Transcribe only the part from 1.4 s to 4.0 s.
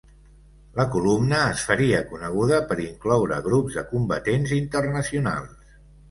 es faria coneguda per incloure grups de